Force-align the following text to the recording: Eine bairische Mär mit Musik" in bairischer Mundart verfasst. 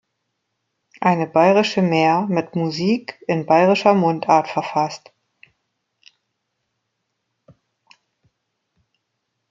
Eine 0.99 1.27
bairische 1.27 1.83
Mär 1.83 2.21
mit 2.27 2.55
Musik" 2.55 3.23
in 3.27 3.45
bairischer 3.45 3.93
Mundart 3.93 4.47
verfasst. 4.47 5.11